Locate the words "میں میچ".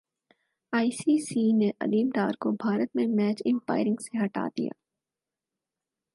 2.95-3.41